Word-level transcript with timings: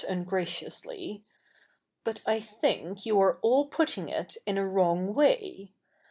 iv 0.01 0.09
ungraciously,' 0.09 1.23
but 2.03 2.21
I 2.25 2.39
think 2.39 3.05
you 3.05 3.19
are 3.21 3.37
all 3.43 3.67
putting 3.67 4.09
it 4.09 4.35
in 4.47 4.57
a 4.57 4.67
wrong 4.67 5.13
way. 5.13 5.73